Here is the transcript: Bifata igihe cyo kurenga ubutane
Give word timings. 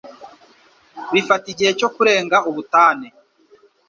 Bifata 1.11 1.45
igihe 1.53 1.71
cyo 1.79 1.89
kurenga 1.95 2.37
ubutane 2.49 3.07